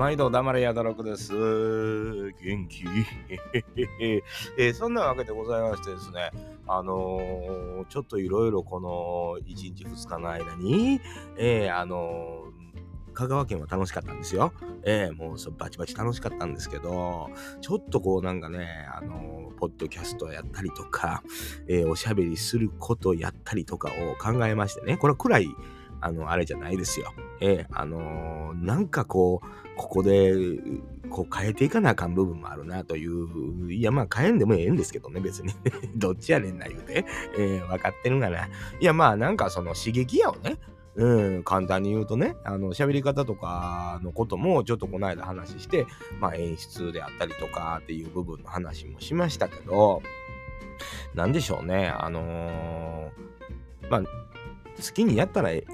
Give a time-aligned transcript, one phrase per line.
[0.00, 1.34] 毎度黙れやだろくです。
[1.34, 2.84] 元気
[4.00, 6.30] えー、そんなわけでございましてですね、
[6.66, 11.02] あのー、ちょっといろいろこの1日2日の間に、
[11.36, 12.46] えー、あの
[13.12, 14.54] 香川県は楽しかったんですよ。
[14.84, 17.28] えー、もうそバチバチ楽しかったんですけど、
[17.60, 21.22] ちょっとこうなんかね、あのポッドキャストやったりとか、
[21.68, 25.48] えー、おしゃべりすることやったりとかを考えましてね、これくらい、
[26.00, 27.12] あの、あれじゃないですよ。
[27.42, 30.34] えー、あのー、なんかこう、ここで、
[31.08, 35.54] こう変えていかなあかん部分もあるなという、いやまあ変えんでもええんですけどね、別に。
[35.96, 37.06] どっちやねんな言うて、
[37.38, 38.46] えー、分かってるがな。
[38.46, 40.58] いやまあなんかその刺激やをね、
[40.96, 45.86] うん、簡単に言うとね、あの、喋り方とかのこともちょっとこの間話して、
[46.20, 50.02] まあ演出であったりとかっていう部分の話もしましたけど、
[51.14, 54.08] なんでしょうね、あのー、まあ、好
[54.94, 55.64] きにやったらえ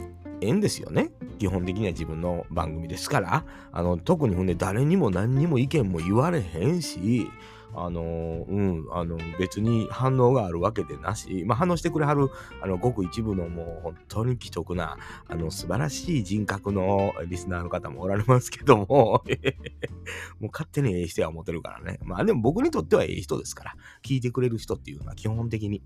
[0.40, 1.10] ええんですよね。
[1.38, 3.44] 基本的には自分の番組ですから。
[3.72, 7.28] あの、特にほんで誰にも何にも意見も言われへんし、
[7.74, 12.30] あのうん、あの、別に反応があるわけでなし、まあ、反応してくれはる、
[12.62, 14.96] あの、ごく一部のもう本当に既得な、
[15.28, 18.86] あの、素晴らしい人格のリスナーの方もおられますけども、
[20.40, 21.98] もう勝手にええ人は思ってるからね。
[22.02, 25.82] まあでも僕にとってはええ人ですから、聞いてくれる人っていうのは基本的に。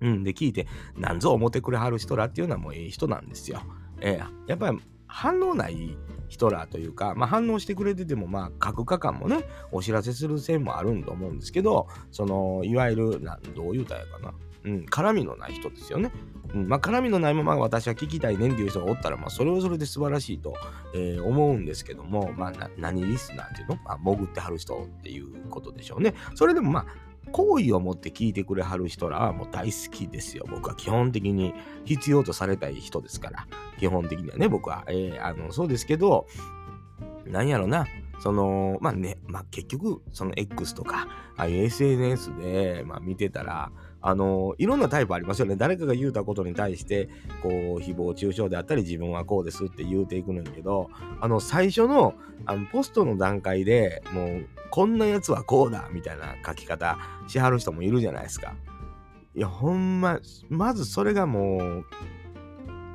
[0.00, 3.62] うん、で聞いて、なんぞ思ってくれはる人らっていうのはもうええ人なんですよ。
[4.02, 5.96] えー、やっぱり反応ない
[6.28, 14.32] 人らというか、まあ、反応してくれてても、まあ、書くか感もね、お知らせする線もあるんと思うんですけど、その、いわゆる、などう言うたやかな。
[14.64, 16.12] うん、絡みのない人ですよね。
[16.54, 20.54] うん、まあ、絡みのないまま私は聞きたいねんっていう人がおったら、まあ、それはそれで素晴らしいと、
[20.94, 26.14] えー、思うんですけども、まあ、何リスナーっていうの、まあ、潜ってはる人っていうことでしょうね。
[26.34, 26.86] それでもまあ、
[27.30, 30.44] 好意を持って聞いてくれはる人らはもう大好きですよ。
[30.48, 33.46] 僕は基本的に必要とされたい人ですから。
[33.78, 34.84] 基本的にはね、僕は。
[34.88, 36.26] えー、あの、そうですけど、
[37.26, 37.86] なんやろな。
[38.20, 43.72] その、まあね、まあ結局、その X とか、ああいう SNS で、まあ見てたら、
[44.02, 45.56] あの、いろんなタイプありますよね。
[45.56, 47.08] 誰かが言うたことに対して、
[47.42, 50.90] こう、誹謗中傷であったり、自分はこうですって言うていくねんけど、
[51.20, 52.14] あの、最初の、
[52.44, 56.98] あの、ポストの段階でもう、こんなやつはこうだみたいな書き方
[57.28, 58.54] しはる人もいるじゃないですか。
[59.34, 61.84] いや、ほんま、まずそれがもう、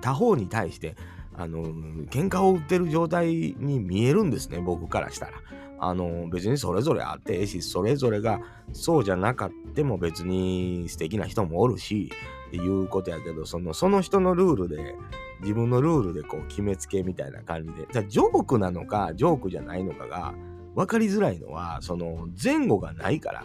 [0.02, 0.96] 他方に対して、
[1.34, 1.64] あの、
[2.10, 5.34] 喧嘩を売ってる状態に見えるんですね、僕からしたら。
[5.80, 8.40] あの、別にそれぞれあってええし、それぞれが
[8.74, 12.12] そうじゃなかっても別に素敵な人もおるし、
[12.48, 14.96] っていうことやけど、その、その人のルールで、
[15.42, 20.34] 自分のルールでこう決めつけみたいな感じで、じゃジョークなのか、ジョークじゃないのかが
[20.76, 23.44] 分かりづらいのは、その前後がないから、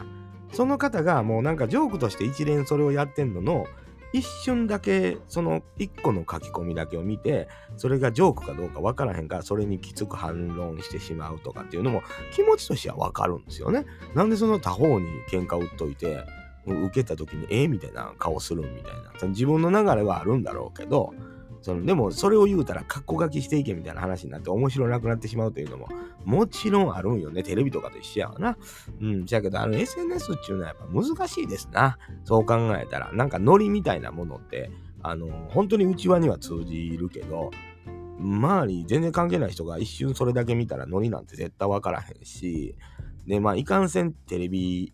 [0.53, 3.67] その方がもうなんかジョークとして一連それをやってんのの、
[4.13, 12.03] 一瞬だけその一個の書き込みだけを見てそれがジョークかどうか分からへんからそれにきつく反論してしまうとかっていうのも
[12.35, 13.87] 気持ちとしては分かるんですよね。
[14.15, 16.25] なんでその他方に喧嘩売っといて
[16.67, 18.93] 受けた時にええみたいな顔するみたい
[19.23, 21.13] な自分の流れはあるんだろうけど
[21.63, 25.89] そのでもそれを言うたら、カッコ書きしていけみたいな話になって面白なくなってしまうというのも、
[26.25, 27.43] もちろんあるんよね。
[27.43, 28.59] テレビとかと一緒やわな。
[29.01, 29.27] うん。
[29.27, 31.99] じゃけど、あの SNS っていうのはやっぱ難しいですな。
[32.25, 33.13] そう考えたら。
[33.13, 34.71] なんかノリみたいなものって、
[35.03, 37.51] あの、本当に内輪には通じるけど、
[38.19, 42.77] 周り全然関係ない人が一瞬それだけ見たらノリなんて絶対わからへんし、
[43.27, 44.93] で、まあ、いかんせんテレビ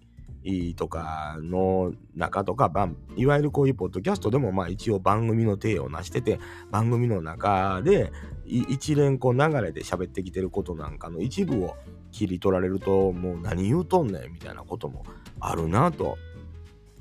[0.76, 2.70] とかの中とか、
[3.16, 6.38] いわゆるこういうポッドキャストでもまあ一応番組の体を成してて、
[6.70, 8.12] 番組の中で
[8.46, 11.76] 一連こう流れで喋ってきてることなんかの一部を
[12.12, 15.04] 切り取られると、もう何言うとんねんみたいなことも
[15.40, 16.16] あるなと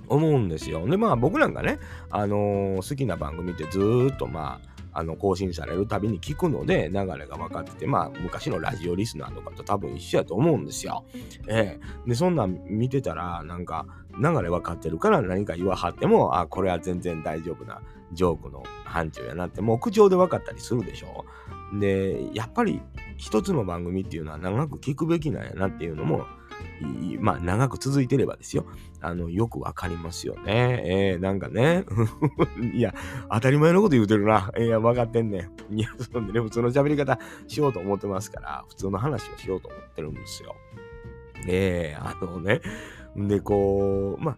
[0.07, 0.87] 思うんですよ。
[0.87, 11.05] で、まあ僕なんかね、あのー、好きな番組ってずっとまあ、あの更新されるたびに聞くので流れが分かってて、まあ昔のラジオリスナーとかと多分一緒やと思うんですよ。
[11.47, 13.85] ええー、で、そんなん見てたら、なんか
[14.19, 17.79] 流れ分かってるから何か言わはっても、あ、これは全然大丈夫な
[18.11, 21.25] ジョークの範疇やなって、もう口調で分かったりするでしょ。
[21.79, 22.81] で、やっぱり
[23.17, 26.25] 一つの番組っていうのは長く聞くべきなんやなっていうのも
[27.19, 28.65] まあ、長く続いてればですよ。
[29.01, 30.83] あの、よくわかりますよね。
[30.85, 31.85] えー、なんかね。
[32.73, 32.93] いや、
[33.31, 34.51] 当たり前のこと言うてるな。
[34.57, 35.79] いや、分かってんねん。
[35.79, 40.55] いや、そんでね、普通の喋り方しようと思ってますから、普通の話をしようと思ってるんですよ。
[41.47, 42.61] ええー、あのね。
[43.15, 44.37] で、こう、まあ、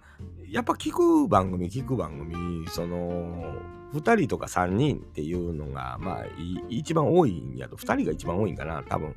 [0.49, 3.55] やっぱ聞く番組、聞く番組、その、
[3.93, 6.25] 2人とか3人っていうのが、まあ、
[6.69, 9.15] 一番多いんやと、2人が一番多いんかな、多分。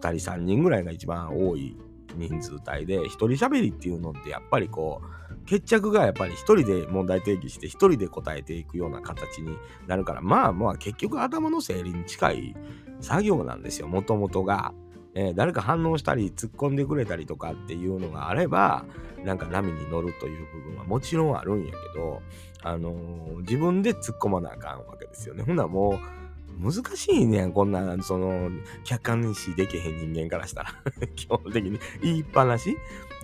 [0.00, 1.76] 2人3人ぐらいが一番多い
[2.16, 9.56] 人数体で、一人喋りっていうのってやっぱりこう、決着がやっぱり一人で問題提起して一人で答えていくような形に
[9.86, 12.56] なるから、まあまあ結局頭の整理に近い
[13.00, 14.72] 作業なんですよ、もともとが。
[15.16, 18.84] えー、誰か反応したり突っ込んでくれたりとかっていうのがあれば
[19.24, 22.20] なんか波に乗るという部分はもちろんあるんやけど、
[22.62, 25.44] あのー、自分で突っ込まなあかんわけですよね。
[25.44, 26.23] ほなもう
[26.58, 28.50] 難しいねん、こんな、その、
[28.84, 30.72] 客観視できへん人間からしたら
[31.14, 32.76] 基本的に言いっぱなし？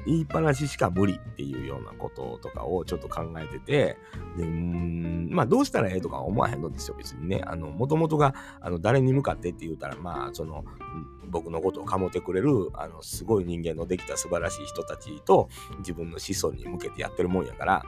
[0.06, 3.98] 言いっぱなししか無理っていうようなこととかをちょっと考えてて、
[4.36, 7.42] で、うん、まあどうしたらええとか思わへんのですよ、別にね。
[7.44, 10.64] あの、もともとが、あの、誰に向かってって言うたら、まあ、その、
[11.28, 15.48] 僕のことを醸ってくれる、あの、すごい人間のできた素晴らしい人たちと
[15.78, 17.84] 自分の子孫に向けてやってるもんやから、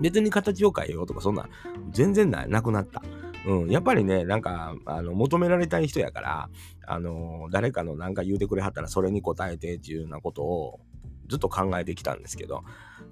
[0.00, 1.48] 別に形を変えようとか、そんな、
[1.90, 3.02] 全然ななくなった。
[3.46, 6.50] うん、やっぱりね、なんか、あの、求められたい人やから、
[6.86, 10.80] あの、誰かのなんか言うてくれはったら、それに答えてっていうようなことを、
[11.28, 12.62] ずっと考えてきたんですけど、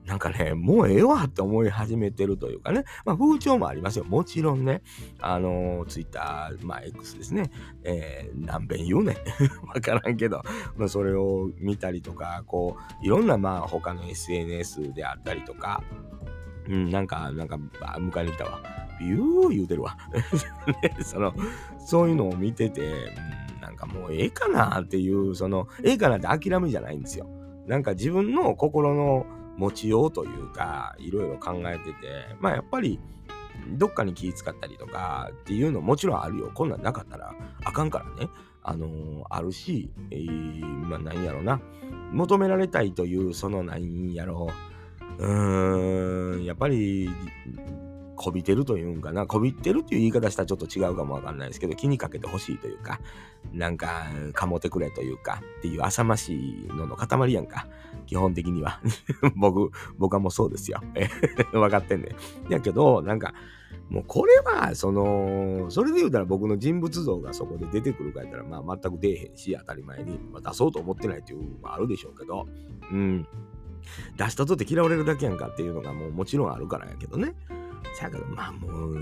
[0.07, 4.05] なんかね、もうええわって思い始めてるというかね、まあ風潮もありますよ。
[4.05, 4.83] もちろんね、
[5.21, 7.51] あのー、ツイッター、まあ X ですね、
[7.83, 9.17] えー、何遍言うねん。
[9.67, 10.43] わからんけど、
[10.77, 15.83] まあそれを見たりとか、こう、いろんなまあ他の SNS であったりとか、
[16.69, 18.61] うん、なんか、なんか、あ、迎えに来たわ。
[18.99, 19.97] ビュー言うてるわ。
[21.03, 21.35] その、
[21.79, 22.93] そういうのを見てて、
[23.55, 27.27] うん、なんかもうええかなっていう、その、ええかなって諦めじゃないんですよ。
[27.67, 29.27] なんか自分の心の
[29.57, 33.01] 持ちようというか、いろいろ考えてて、まあやっぱり、
[33.77, 36.51] どっかに気使ったりとかっていうのもちろんあるよ。
[36.53, 37.35] こんなんなかったら
[37.65, 38.31] あかんからね。
[38.63, 41.61] あのー、あるし、えー、まあ何やろな。
[42.13, 44.74] 求められたいという、その何やろう。
[45.19, 47.11] うーん、やっぱり
[48.17, 53.01] こびてるというんかな、こびってるっていう言い方したらちょっと違うかもわかんないですけど、気にかけてほしいというか、
[53.53, 57.67] なんか、かもてくれというか、っていう浅ましいのの塊やんか。
[58.07, 58.81] 基本的には。
[59.37, 60.81] 僕、僕はもうそうですよ。
[61.53, 62.15] 分 かってんね
[62.49, 62.53] ん。
[62.53, 63.35] やけど、なんか、
[63.91, 72.47] もうこれは、その、それで言うたら僕の人物像がそこで出てくるかやったら、まあ全く出えへんし、当たり前に、まあ、出そうと思ってないっていうのもあるでしょうけど、
[72.91, 73.27] うん。
[74.17, 77.35] 出したとって嫌われるだけやんかっていうのがもうもちろんあるからやけどね。
[77.95, 78.99] せやけど、まあもう、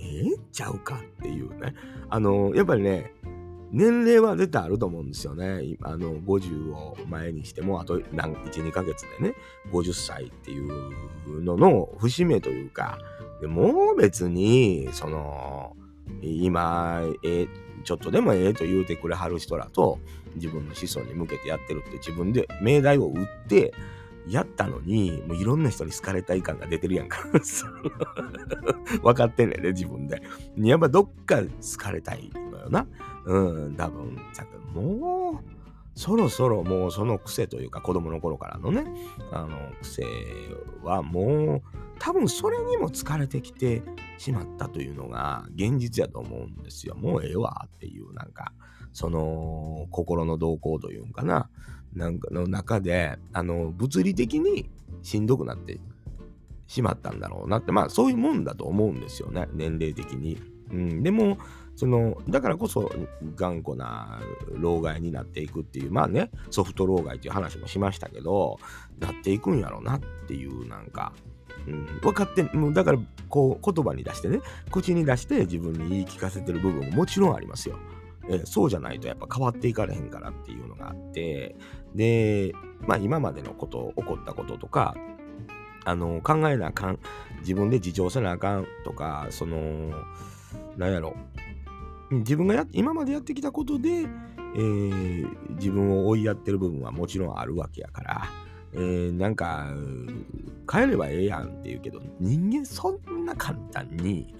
[0.00, 1.74] ええんちゃうかっていうね。
[2.08, 3.12] あの、やっぱりね、
[3.72, 5.76] 年齢は絶対あると思うんですよね。
[5.82, 9.34] あの、50を前にしても、あと何、1、2ヶ月でね、
[9.72, 12.98] 50歳っていうのの節目というか、
[13.42, 15.74] もう別に、その、
[16.20, 17.48] 今、え
[17.84, 19.98] ちょっとでもええと言うてくれはる人らと、
[20.36, 23.72] 自分の子孫に向けてやってるって自分で命題を打って、
[24.28, 27.18] やったのに、もういろんな人に好かれたい感が出てるやんか。
[29.02, 30.22] 分かってんねんね、自分で。
[30.58, 31.48] やっぱどっか好
[31.78, 32.86] かれたいのよな。
[33.24, 34.16] うん、多分、
[34.74, 35.62] もう、
[35.94, 38.84] そろそろもうその癖というか子供の頃からのね、
[39.30, 40.04] あの癖
[40.82, 41.62] はもう
[41.98, 43.82] 多分それにも疲れてきて
[44.18, 46.94] しまったというのが現実やと思うんですよ。
[46.94, 48.52] もうええわっていうなんか、
[48.92, 51.50] その心の動向というんかな。
[51.94, 54.70] なんかの中で、あの、物理的に
[55.02, 55.80] しんどくなって
[56.66, 60.38] しまったんだろうなって、まあそういうもんだと思うんですよね、年齢的に。
[60.70, 61.38] うん、でも、
[61.76, 62.90] その、だからこそ
[63.34, 64.20] 頑固な
[64.54, 68.58] 老害になっていくっていう、まあね、ソフト老害っていう話もしましたけど、
[68.98, 71.12] なっていくんやろうなっていう、なんか、
[71.66, 72.98] うん、分かって、もうだから
[73.28, 74.40] こう言葉に出してね、
[74.70, 77.78] 口に出して自分に言い聞かせてる部分ももちろんありますよ。
[78.28, 81.56] えそうじゃないとやっぱ変わっていかれへんからっていうのがあって、
[81.94, 82.52] で、
[82.86, 84.94] まあ今までのこと、起こったこととか、
[85.84, 86.98] あの、考えなあかん、
[87.40, 89.92] 自分で自重せなあかんとか、その、
[90.76, 91.14] なんやろ、
[92.10, 94.06] 自分がや今までやってきたことで、
[94.54, 98.24] えー、自分を追いやってる部分はもちろんあるわけやから、
[98.74, 99.66] えー、なんか、
[100.70, 104.34] 変えればええやんって言うけど、人間そんな簡単に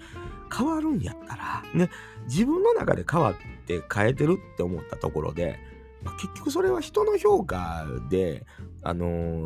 [0.55, 1.89] 変わるんやったら、ね、
[2.27, 5.57] 自分の中で変わってって変えてるって思ったところで、
[6.03, 8.45] まあ、結局それは人の評価で、
[8.83, 9.05] あの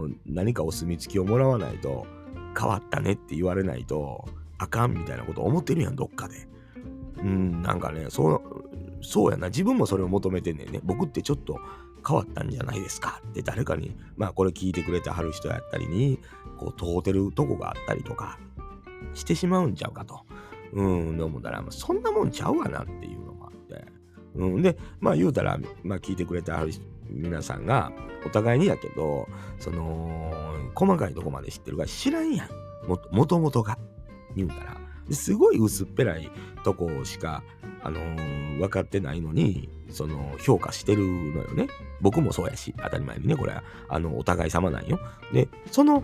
[0.09, 2.07] ー、何かお墨付きをもらわないと
[2.59, 6.47] 変わったねって言われないとあかんみたいなこと思ってるやんどっかで。
[7.17, 8.41] うん、なんかね、そう、
[9.01, 9.47] そうやな。
[9.47, 10.79] 自分もそれを求めてんねんね。
[10.83, 11.59] 僕ってちょっと
[12.07, 16.19] 変わったんじゃないですかって誰かに、まあこれ聞いてくれてはる人やったりに、
[16.57, 18.39] こう問うてるとこがあったりとか
[19.13, 20.21] してしまうんちゃうかと。
[20.73, 23.26] うん、思ったら、そんなもんちゃうわなっていう。
[24.37, 26.71] うん、で、まあ言うたら、まあ聞いてくれてはる
[27.09, 27.91] 皆さんが、
[28.25, 29.27] お互いにやけど、
[29.59, 30.31] その、
[30.75, 32.49] 細かいとこまで知ってるから知らんやん。
[33.11, 33.77] も、ともとが。
[34.35, 34.77] 言うたら。
[35.11, 36.29] すごい薄っぺらい
[36.63, 37.43] とこしか、
[37.81, 41.67] あのー、分かってないのに、その、評価してるのよね。
[42.01, 44.99] 僕もそうやし、当たり前にね、これは、あの、お互い様なんよ。
[45.31, 46.03] で、その、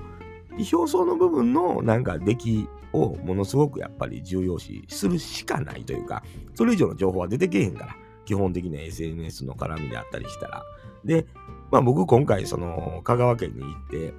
[0.51, 6.23] 表層の部分のなんか出来をものすごくやっぱり重要視するしかないというか、
[6.53, 7.95] それ以上の情報は出てけへんから。
[8.25, 10.63] 基本的な SNS の絡みであったりしたら。
[11.03, 11.25] で、
[11.71, 14.13] まあ僕今回その香川県に行って、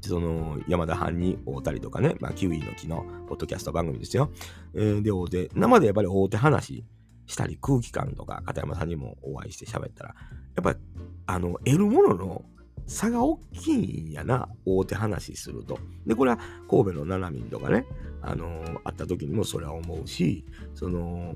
[0.00, 4.30] その山田藩に会うたりとかね、まあキウイの木のポッドキャスト番組ですよ。
[4.74, 6.84] えー、で会うて、生でやっぱり会うて話
[7.26, 10.14] したり空気感とか片山さんにもお会いして喋ったら、
[10.56, 10.78] やっぱり
[11.26, 12.42] あの得るものの
[12.86, 15.78] 差が大きいんやな、大手話すると。
[16.06, 17.84] で、これは神戸の七海とかね、
[18.20, 20.44] あのー、会った時にもそれは思うし、
[20.74, 21.34] その、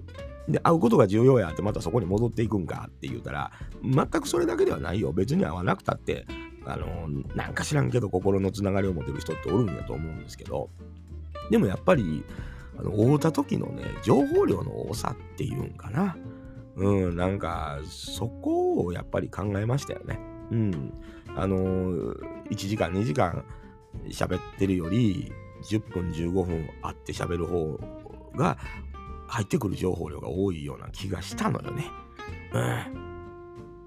[0.48, 5.12] で、会うことが重要やってまたそこに戻っていくんかって言うたら、全くそれだけではないよ。
[5.12, 6.26] 別に会わなくたって、
[6.64, 10.70] あのー、なんか知らんけど心のつながりを持てる人っておるんやと思うんですけど、
[11.50, 12.24] でもやっぱり、
[12.78, 16.16] あの、会うた時のね、情報量の多さっていうんかな。
[16.76, 20.18] うん、なんか、そこをやっぱり考えましたよね。
[20.50, 20.92] うん。
[21.36, 23.44] あのー、1時間、2時間
[24.08, 27.78] 喋ってるより、10分、15分会って喋る方
[28.34, 28.58] が、
[29.28, 31.86] 入ってくる情報量が多いような気がしたのよね。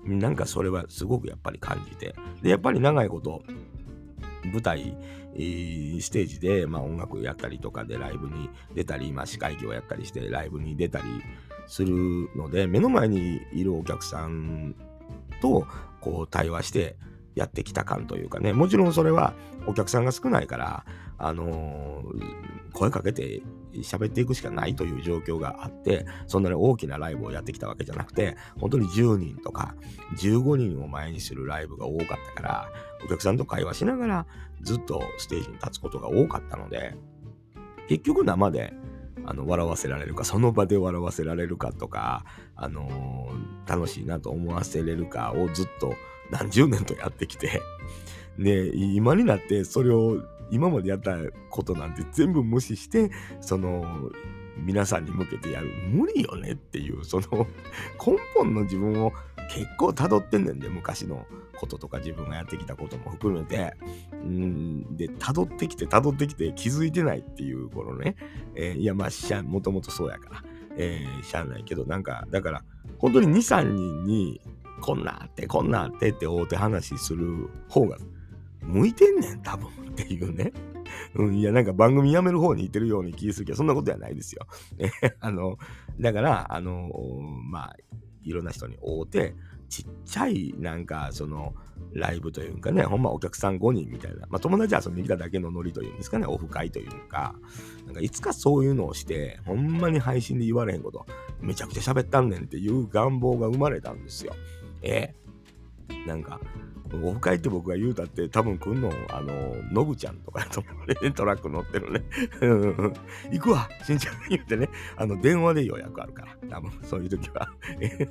[0.05, 0.19] うん。
[0.19, 2.15] なんかそれはすごくやっぱり感じて。
[2.41, 3.43] で、やっぱり長いこと、
[4.51, 4.97] 舞台、
[5.35, 11.05] えー、ステージで、まあ、音楽やったりとかでライブに出たり、まあ、司会業やったりしてライブに出たり
[11.67, 14.75] するので、目の前にいるお客さん
[15.41, 15.67] と
[16.01, 16.95] こう対話して
[17.35, 19.33] やってきた感というかね、もちろんそれは
[19.67, 20.85] お客さんが少ないから、
[21.17, 23.41] あのー、声かけて
[23.75, 29.75] 喋っていくしかないという状況があって、そんなに大きなライブをやってきたわけじゃなくて、本当に10人とか
[30.17, 32.69] 15人を前にするライブが多かったから、
[33.05, 34.25] お客さんと会話しながら
[34.61, 36.95] ずっとステージに立つことが多かったので、
[37.87, 38.73] 結局生で
[39.25, 45.95] あの笑わせられるかその場で笑わせられるかとか、あのー、楽しいなと思わせれるかをずっと
[46.29, 47.61] 何十年とやってきて
[48.37, 50.21] で今になってそれを
[50.51, 51.17] 今までやった
[51.49, 53.11] ことなんて全部無視して
[53.41, 54.11] その
[54.57, 55.67] 皆さんに向けてやる。
[55.89, 57.47] 無理よねっていうその
[58.05, 59.11] 根本の自分を
[59.49, 61.25] 結構辿ってんねんで昔の
[61.55, 63.73] こととか自分がやってきたことも含めて、
[64.11, 68.15] うんで、辿ってきて辿ってきて気づいてないっていうこのね、
[68.55, 70.43] えー、いやまあしゃ、もともとそうやから、
[70.77, 72.63] えー、しゃあないけど、なんか、だから、
[72.97, 74.41] 本当に2、3人に、
[74.81, 77.97] こんなあって、こんなあってって大手話する方が
[78.61, 79.69] 向いてんねん、多分。
[80.03, 80.51] っていうね。
[81.15, 84.45] うん、いや、なんか番組やめる方に行ってるように気づすけど、そんなことはないですよ。
[85.19, 85.57] あの、
[85.99, 86.89] だから、あの、
[87.43, 87.75] まあ、
[88.23, 89.35] いろんな人に会うて、
[89.69, 91.55] ちっちゃいなんかその
[91.93, 97.35] ライブというかね、ほんまお客さん5人みたいな、まあ、友達遊びに来ただけのノリというんですかね、オフ会というか、
[97.85, 101.05] なんかいつかそういうのをして、ほんまに配信で言われへんこと、
[101.41, 104.33] めちゃくちゃ喋ったんねんっていう願望が生まれたんですよ。
[104.81, 105.13] え
[105.89, 106.39] えなんか、
[106.93, 111.11] オフ会って僕が言うたって多分来んの、あの、のぶちゃんとかやと思うね。
[111.13, 112.03] トラック乗ってるね。
[113.31, 114.69] 行くわ、しんちゃん言ってね。
[114.95, 116.37] あの、電話で予約あるから。
[116.49, 117.49] 多分、そういう時は。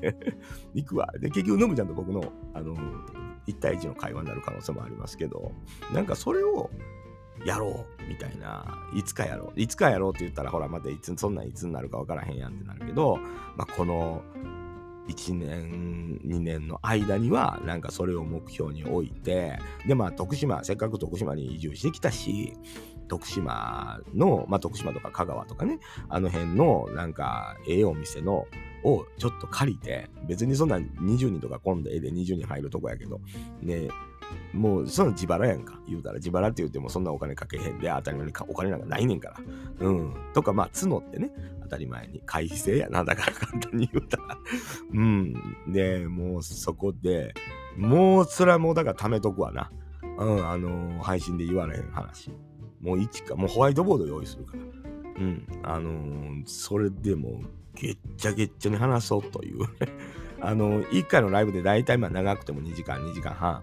[0.75, 1.09] 行くわ。
[1.21, 2.77] で、結局のぶちゃんと僕の、あの、
[3.47, 5.53] 1対1の会話になる可能性もありますけど、
[5.93, 6.71] なんかそれを、
[7.45, 9.61] やろうみたいな、いつかやろう。
[9.61, 13.19] いつかやろうって言ったら、ほら、またいつ、そんなんいつになるか分からへんやんってなるけど、
[13.57, 14.23] まあ、この、
[15.09, 22.55] 1年2年の間にはなんかそれを目標に置いてでまあ徳島せっかく徳島に移住してきたし
[23.09, 28.47] 徳島の、まあ、徳島とか香川とかねあの辺のなんかええお店の
[28.85, 33.21] をちょっと借りて別にそんな20人とか今度絵で20人入るとこやけど
[33.63, 33.89] ね
[34.53, 35.79] もうその自腹やんか。
[35.87, 39.37] 言うたら自腹って言ってもそんなお金かけへんで当たり前にお金なんかないねんから。
[39.81, 40.15] うん。
[40.33, 41.31] とかまあ募ってね
[41.63, 42.23] 当たり前に。
[42.25, 43.05] 回避制やな。
[43.05, 44.39] だから簡単に言うたら。
[44.93, 45.35] うん。
[45.69, 47.35] でもうそこで
[47.77, 49.71] もうそれはもうだから貯めとくわな。
[50.19, 50.49] うん。
[50.49, 52.31] あのー、配信で言われへん話。
[52.81, 54.63] もう一かもうホワイトボード用意するから。
[55.21, 55.47] うん。
[55.63, 57.41] あのー、それでも
[57.75, 59.67] げっちゃげっちゃに話そうという。
[60.41, 63.63] あのー、1回のライブで大体まあ長くても2時間2時間半。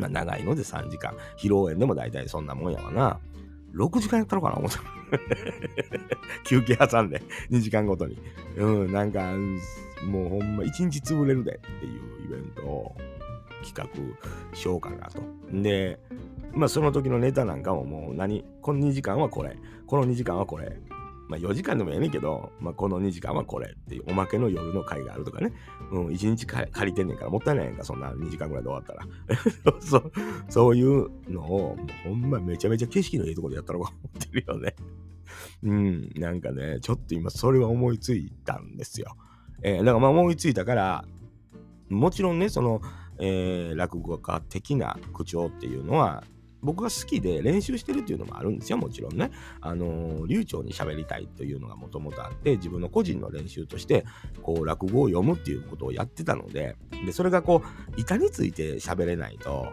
[0.00, 1.14] ま、長いので3時間。
[1.36, 3.18] 披露宴でも大体そんなもんやわな。
[3.74, 4.80] 6時間やったのかな思った。
[6.44, 8.18] 休憩挟んで、2時間ごとに。
[8.56, 9.32] うん、なんか、
[10.06, 12.96] もうほんま1日潰れるでっていうイベントを
[13.62, 15.22] 企画しようかなと。
[15.52, 15.98] で、
[16.52, 20.78] まあその時のネタなんかももう何この2時間はこれ、この2時間はこれ、
[21.30, 25.52] まあ4時間でもええねんけど、まあこの2時間はこれっていうおまけの夜の会があるとかね。
[25.92, 29.78] うん、1日借りてんねんからもったいないやんか、そんな2時間ぐらいで終わったら。
[29.80, 30.12] そう
[30.48, 34.74] そういうのを、もうほんまめちゃめちゃ景色のいいとこでやったのか思ってるよね。
[35.62, 39.16] うん、なんかね、ちょっと今それは思いついたんですよ。
[39.62, 41.04] えー、だからまあ思いついたから、
[41.88, 42.80] もちろんね、その、
[43.20, 46.24] えー、落語家的な口調っていうのは
[46.62, 49.30] 僕が好きで練習してるっていうのもあるんですよ、もちろんね。
[49.60, 54.04] あの、流暢に喋りたいというのがもともとあって、自分の個人の練習として、
[54.42, 59.66] こう、落語を読むっていうことをやってたので、で、それがこう、板について喋れないと、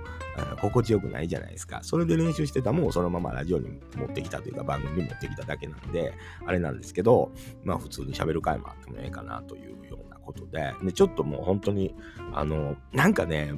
[0.61, 1.79] 心地よくないじゃないですか。
[1.83, 6.13] それで練習してたもんをそのままラジオに持ってきたというか、番組に持ってきただけなんで、
[6.45, 7.31] あれなんですけど、
[7.63, 11.95] まあ、普通に喋る回もあってもええかなというようなことで、で、ちょっともう本当に、
[12.33, 13.53] あの、なんかね、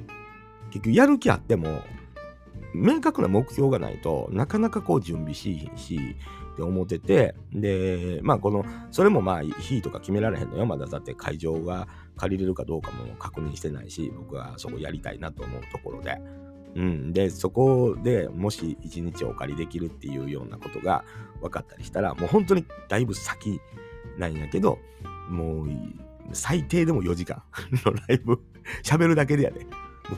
[0.71, 1.81] 結局やる気あっても、
[2.73, 6.15] 明確な目標がないとなかなかこう準備しひんし
[6.53, 10.65] って思っててでまあこのそれもまあ日とか決められへんのよ。
[10.65, 16.19] まだだって会場が借りれるかどうかも確認してないし僕はそこやりたいなと思うところで。
[16.75, 21.03] うん、でそこでもし一日お借りできるっていうようなことが
[21.41, 23.59] 分かったりしたらもう本当にだいぶ先
[24.19, 24.77] なんやけど
[25.29, 25.69] もう
[26.31, 27.41] 最低でも4時間
[27.85, 28.39] のライブ
[28.83, 29.65] 喋るだけでやで、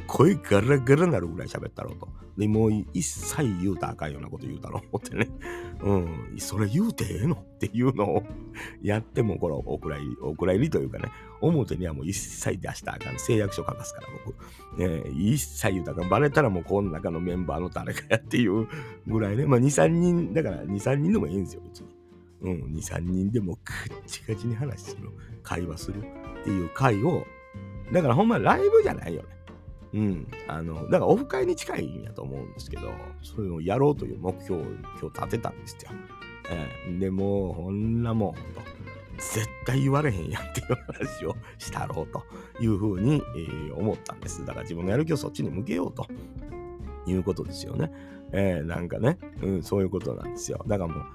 [0.07, 2.07] 声ガラガラなるぐらい喋ったろうと。
[2.37, 5.29] で、もう一切言うたらあかんようなこと言うたろうってね。
[5.81, 8.23] うん、それ言うてええのっていうのを
[8.81, 13.19] やっても、このお蔵入り、お蔵入りというかね、表にはもう一切出したらあかん。
[13.19, 14.79] 誓約書書かすから、僕。
[14.79, 16.09] ね、一切言うたらあかん。
[16.09, 18.67] バレたらもうこの中のメンバーの誰かやっていう
[19.07, 19.45] ぐらいね。
[19.45, 21.89] まあ2、3人、だから2、3人でもいいんですよ、別に。
[22.41, 25.09] うん、2、3人でもカッチカチに話する。
[25.43, 27.25] 会話するっていう会を、
[27.91, 29.27] だからほんまライブじゃないよね。
[29.93, 30.27] うん。
[30.47, 34.65] あの、だからオフ会に近いんやと思うんですけど、そういうのをやろうという目標を
[35.01, 35.91] 今日立てたんですよ。
[36.49, 38.39] えー、でも、ほんなもん、と。
[39.17, 42.23] 絶対言われへんやんっていう話をしたろうと
[42.59, 44.43] いうふうに、えー、思ったんです。
[44.45, 46.07] だから自分のやる気をそっちに向けようと
[47.05, 47.91] いうことですよね。
[48.33, 50.63] えー、なんかね、うん、そういうことなんですよ。
[50.67, 51.05] だからもう、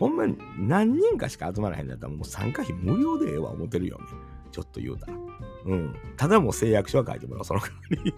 [0.00, 4.04] ほんまに何人かしか集まらへんだったらもう参加費無料でええわ思ってるよね。
[4.54, 5.14] ちょっと言うたら。
[5.66, 5.96] うん。
[6.16, 8.14] ただもう誓約書は書いてもらう、その代わり。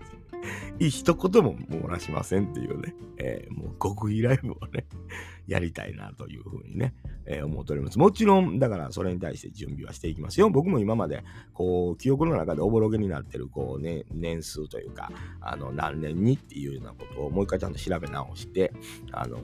[0.90, 4.86] 一言も漏らしませんっていうね、えー、もう極意ライブをね、
[5.48, 7.98] やりたいなというふうにね、えー、思っております。
[7.98, 10.50] もちろん、だからそれに対して準備はしていきますよ。
[10.50, 11.24] 僕も今まで、
[11.54, 18.74] こう、記憶の中でおぼろげになってる、こうね、年数というか、あの、何年にっていうようなことをもう一回ちゃんと調べ直して、
[19.10, 19.40] あの、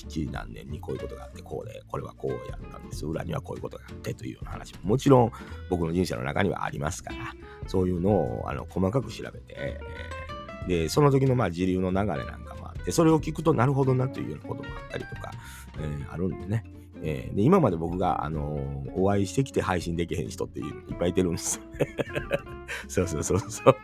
[0.00, 3.04] きっちり何年にこういうことがあって、こうで、これはこうやったんです。
[3.04, 5.32] 裏にはこういうことがあってというような話ももちろん
[5.68, 7.34] 僕の人生の中にはありますから、
[7.66, 9.78] そういうのをあの細かく調べて、
[10.66, 15.32] で、その時のまあ時流の流れなんかもあって、それを聞くとなるほどなというようなこともあったりとか、
[15.78, 16.64] えー、あるんでね。
[17.02, 21.96] えー、で今まで僕が、あのー、お会いしてきて配信できへん人っていうのいっぱいいてるんですよね。
[22.88, 23.76] そうそうそうそう。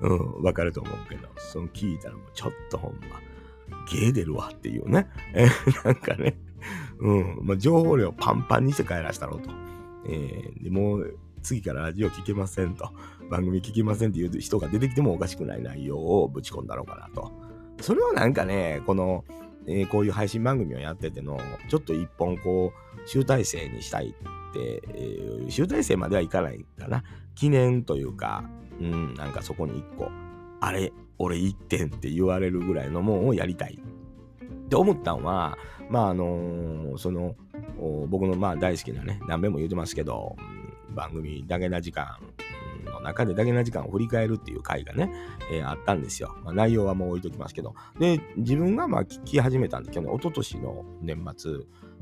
[0.00, 3.20] うん、わかると思うけど、その聞いたらもうちょっとほんま、
[3.90, 5.08] ゲー出るわっていうね。
[5.34, 6.36] えー、なんかね、
[7.00, 9.50] うん、まあ、情報量パンパンにして帰らしたろうと。
[10.06, 12.90] えー、でもう次からラジオ聞けませんと、
[13.30, 17.32] 番組聞けませんっていう人が出てきてもおかしくない内容をぶち込んだのかなと。
[17.80, 19.24] それをなんかね、この、
[19.66, 22.72] えー、こういう配信番組をやってての、ちょっと一本こ
[23.04, 27.02] う、集大成にしたいって、えー、集大成まではいかないかな。
[27.34, 28.44] 記念というか、
[28.80, 30.10] うん、なんかそこに一個、
[30.60, 33.78] あれ、俺1点って言われるぐらいのもんをやりたい。
[33.82, 35.56] って思ったんは、
[35.90, 37.34] まああのー、その、
[38.08, 40.36] 僕のまあ大好きなね、何べも言うてますけど、
[40.94, 42.18] 番組だけな時間
[42.90, 45.12] の中でだけな時間を振り返るっていう回がね、
[45.50, 46.36] えー、あったんですよ。
[46.44, 47.74] まあ、内容はもう置いときますけど。
[47.98, 51.52] で、自分がまあ聞き始めたんで、去年、一昨年の年末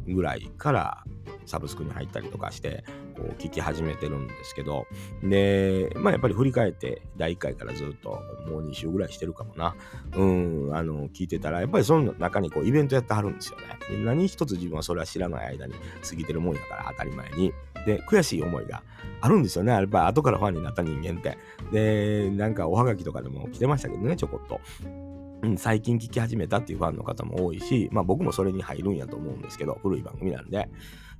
[0.06, 1.04] ぐらいから
[1.46, 2.84] サブスクに入ったりとかして、
[3.16, 4.86] こう聞き始めてるんですけど、
[5.22, 9.74] で、まあやっぱり振り返って第1回からずっともう2週ぐらいしてるかもな。
[10.16, 14.04] うん、あの、聞いてたら、やっぱりその中にこうイベントやってはるんですよね。
[14.04, 15.74] 何一つ自分はそれは知らない間に
[16.08, 17.52] 過ぎてるもんやから当たり前に。
[17.86, 18.82] で、悔しい思いが
[19.20, 19.72] あるんですよね。
[19.72, 21.38] やっぱ後からファンになった人間って。
[21.72, 24.60] で、なんかおはがきとかでも来てましたけどね、ちょこっと。
[25.42, 30.68] うん、最近聞き始めたっていうファンの方も多いし、まあ僕もそれに入るんやと思うんですけど、古い番組なんで。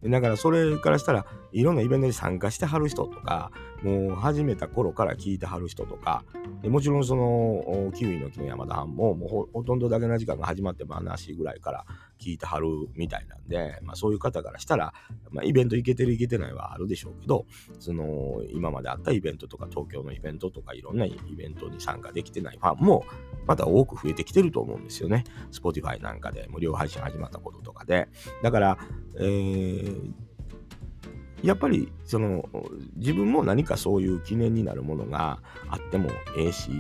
[0.02, 3.50] だからそれからしたらいろんなイベントに参加してはる人とか
[3.82, 6.24] もう始めた頃から聞いてはる人とか
[6.62, 11.84] でもちろんそのキウイの木の山田藩ももうほとんどだけな時間が始まっても話ぐらいから
[12.20, 14.92] 聞いてはるみたいなんで、まあ、そういう方からしたら、
[15.30, 17.46] まあ、イベント行けてる行けてないはあるでしょうけど
[17.78, 23.04] その今まであったイベントとか東京のイベントとかいろんなイベントに参加できてないファンも
[23.46, 25.24] また多く増えてきてると思うんですよね。
[25.50, 28.09] Spotify なんかで無料配信始まったこととかで。
[28.42, 28.78] だから、
[29.18, 30.12] えー、
[31.42, 32.44] やっぱりその
[32.96, 36.70] 自分も何かそういう記念になるものがあってもええし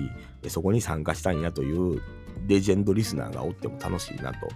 [0.48, 2.02] そこに参加したいなという
[2.50, 4.48] レジェンドリスナーがおっても楽しいなと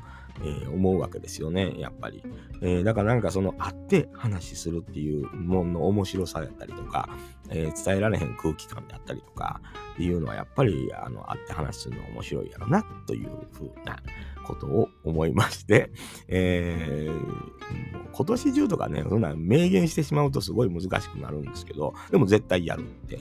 [0.43, 2.23] えー、思うわけですよね、やっぱり。
[2.61, 7.09] えー、だからなんかその会って話するっていうものの面白さだったりとか、
[7.51, 9.61] えー、伝えられへん空気感であったりとか
[9.95, 13.97] っていうのはやっぱりあの会って話するの面白いやろなというふうな
[14.45, 15.91] ことを思いまして、
[16.29, 23.21] えー、今年中とかね、そんな明言してしまうとすごい難しくなるんですけど、でも絶対やるって、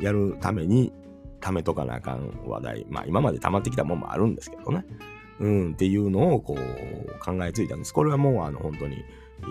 [0.00, 0.92] やるために
[1.42, 4.84] 貯めとかなあかん話題、まあ今まで溜まってきたもんもあるんですけどね、
[5.40, 7.92] うん、っていうのをこう考えついたんです。
[7.92, 9.04] これはもうあの本当に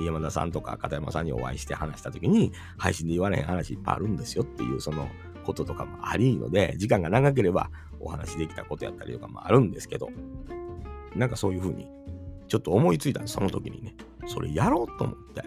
[0.06, 5.10] 山田さんとか片山さんにお会いして話した時に配信で言われへん話いっぱいあるんですよっていうその
[5.44, 10.10] こととかもありので時間が長ければお話できたことやったりとかもあるんですけど
[11.16, 11.90] なんかそういうふうに
[12.48, 13.96] ちょっと思いついたんですその時にね。
[14.28, 15.44] それやろうと思って。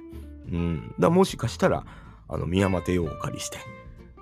[0.50, 0.94] うん。
[0.98, 1.84] だもしかしたら
[2.28, 3.58] あの宮山邸をお借りして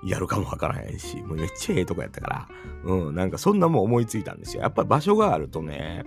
[0.05, 2.49] やるかもわからへんし、もうめっちゃええとこやったから、
[2.85, 4.63] うん、なんかそんなもん思いついたんですよ。
[4.63, 6.05] やっぱり場所があるとね、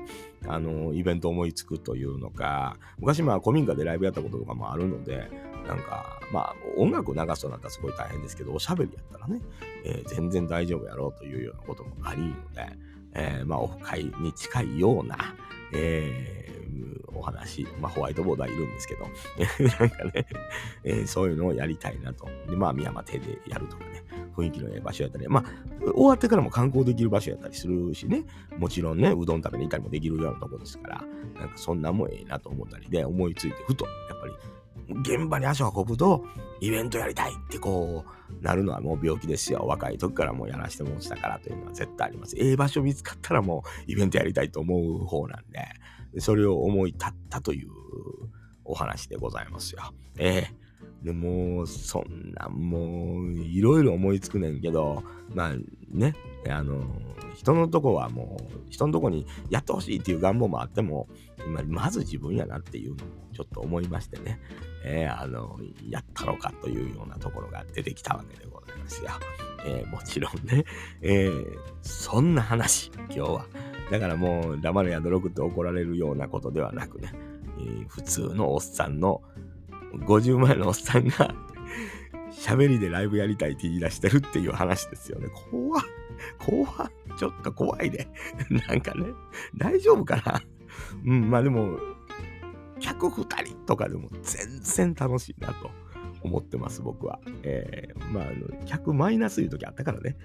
[0.48, 5.30] あの、イベント思いつくというのか、昔まあ古民家でライブやったこととかもあるので、
[5.68, 9.42] なんか、まあ音楽流すとなったらすごい大変ですけど、おしゃべりやったらね、
[9.86, 12.78] えー、全然大丈夫やろうというようなこともありので、
[13.14, 15.18] えー、まあオフ会に近いような、
[15.74, 16.65] えー、
[17.14, 19.06] お話、まあ、ホワイトボードはいるんですけど、
[19.80, 20.28] なんかね、
[20.84, 22.28] えー、そういうのをやりたいなと。
[22.50, 24.04] で、まあ、宮山邸でやるとかね、
[24.36, 28.26] 雰囲気のええ場所やったり、まあ、終わってからも観光できる場所やったりするしね、
[28.58, 31.04] もちろんね、うどん食べに行ったりもできるようなとこですから、
[31.40, 34.34] なんかそんなもんええなと思ったりで、思いついて、ふと、やっぱり、
[35.02, 36.26] 現場に足を運ぶと、
[36.62, 39.66] イベントやりたいってこう、なるのはもう病気ですよ。
[39.66, 42.36] 若い時からもうやらしてもしたからというのは絶対あります。
[42.38, 45.60] ええ場所見つかったらもうイベントやりたいと思う方なんで、
[46.20, 47.70] それを思い立ったという
[48.64, 49.94] お話でございますよ。
[50.18, 50.66] ええ
[51.06, 55.04] でもそんなもういろいろ思いつくねんけど
[55.36, 55.54] まあ
[55.92, 56.16] ね
[56.50, 56.84] あの
[57.36, 61.08] 人のとこはもう人のとこにやってほしいっていう願望もあっても
[61.68, 64.40] まず自分やなっていうのもちょっと思いましてね、
[64.84, 69.12] えー、あのやったのかというようなところが出てきたわけでございますよ。
[69.68, 70.64] えー、もちろんね、
[71.02, 73.46] えー、そんな話今日は
[73.92, 77.12] だからもう黙るや泥くって怒られるようなことではなくね、
[77.60, 79.22] えー、普通のおっさんの
[79.94, 81.34] 50前のおっさんが
[82.32, 85.28] 喋りでライブやりたいって言い出してるっていう話ですよね。
[85.52, 85.82] 怖
[86.38, 88.08] 怖ちょっと怖いね。
[88.68, 89.08] なんかね、
[89.56, 90.42] 大丈夫かな
[91.06, 91.78] うん、まあでも、
[92.80, 95.72] 客2人とかでも全然楽しいなと
[96.24, 97.20] 思ってます、僕は。
[97.44, 98.26] えー、まあ、
[98.66, 100.18] 客マイナスいう時あったからね。